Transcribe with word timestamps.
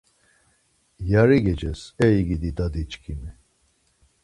Yari 1.11 1.39
geces, 1.43 1.81
ey 2.05 2.17
gidi, 2.27 2.49
dadiçkimi 2.57 3.31